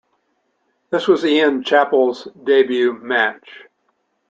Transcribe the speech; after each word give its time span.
This 0.89 1.07
was 1.07 1.23
Ian 1.23 1.61
Chappell's 1.63 2.27
debut 2.43 2.91
match. 2.93 3.67